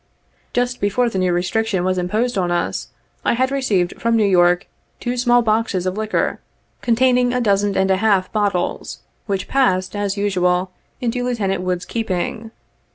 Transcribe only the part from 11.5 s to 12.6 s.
Wood's keeping.